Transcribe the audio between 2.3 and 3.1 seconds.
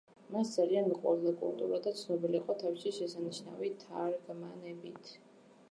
იყო თავისი